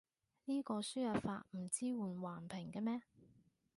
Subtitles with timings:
[0.45, 3.03] 呢個輸入法唔支援橫屏嘅咩？